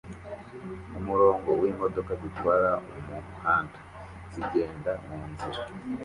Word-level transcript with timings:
Umurongo 0.99 1.49
wimodoka 1.61 2.11
zitwara 2.21 2.71
umuhanda 2.87 3.79
zigenda 4.33 4.91
munzira 5.05 5.61